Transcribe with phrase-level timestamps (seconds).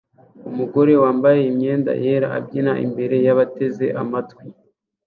[0.49, 4.43] Umugore wambaye imyenda yera abyina imbere yabateze amatwi